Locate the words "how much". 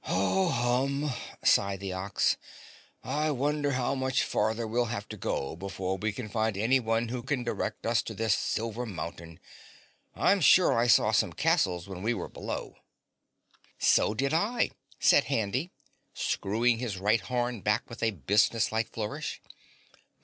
3.73-4.23